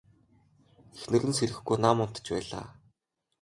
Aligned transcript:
Эхнэр 0.95 1.23
нь 1.29 1.37
сэрэхгүй 1.37 1.77
нам 1.83 1.97
унтаж 2.03 2.25
байлаа. 2.33 2.65